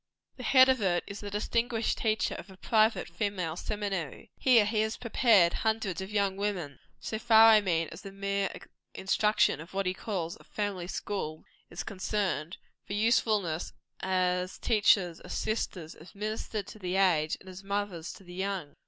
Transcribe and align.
The 0.37 0.41
head 0.41 0.67
of 0.67 0.81
it 0.81 1.03
is 1.05 1.19
the 1.19 1.29
distinguished 1.29 1.99
teacher 1.99 2.33
of 2.33 2.49
a 2.49 2.57
private 2.57 3.07
female 3.07 3.55
seminary. 3.55 4.31
Here 4.35 4.65
he 4.65 4.79
has 4.81 4.97
prepared 4.97 5.53
hundreds 5.53 6.01
of 6.01 6.09
young 6.09 6.37
women 6.37 6.79
so 6.99 7.19
far, 7.19 7.51
I 7.51 7.61
mean, 7.61 7.87
as 7.91 8.01
the 8.01 8.11
mere 8.11 8.49
instruction 8.95 9.59
of 9.61 9.75
what 9.75 9.85
he 9.85 9.93
calls 9.93 10.37
a 10.39 10.43
"family 10.43 10.87
school," 10.87 11.45
is 11.69 11.83
concerned 11.83 12.57
for 12.83 12.93
usefulness 12.93 13.73
as 13.99 14.57
teachers, 14.57 15.19
as 15.19 15.35
sisters, 15.37 15.93
as 15.93 16.15
ministers 16.15 16.65
to 16.65 16.79
the 16.79 16.95
aged, 16.95 17.37
and 17.39 17.47
as 17.47 17.63
mothers 17.63 18.11
to 18.13 18.23
the 18.23 18.33
young. 18.33 18.77